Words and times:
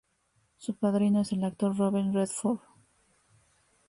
Su 0.57 0.73
padrino 0.73 1.21
es 1.21 1.31
el 1.31 1.43
actor 1.43 1.77
Robert 1.77 2.11
Redford. 2.11 2.57